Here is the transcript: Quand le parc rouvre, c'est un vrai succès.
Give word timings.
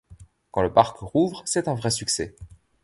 Quand 0.49 0.63
le 0.63 0.73
parc 0.73 0.97
rouvre, 0.97 1.43
c'est 1.45 1.67
un 1.67 1.75
vrai 1.75 1.91
succès. 1.91 2.33